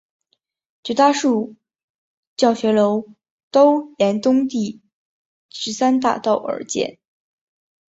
[0.83, 1.55] 绝大多数
[2.35, 3.05] 教学楼
[3.51, 4.81] 都沿东第
[5.51, 6.97] 十三大道而建。